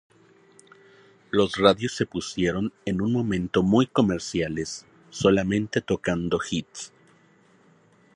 Las 1.29 1.57
radios 1.57 1.93
se 1.95 2.07
pusieron 2.07 2.73
en 2.87 3.01
un 3.03 3.13
momento 3.13 3.61
muy 3.61 3.85
comerciales, 3.85 4.83
solamente 5.11 5.79
tocando 5.79 6.39
hits. 6.49 6.91